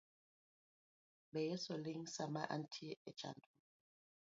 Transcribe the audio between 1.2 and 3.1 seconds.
Be Yeso ling sama antiere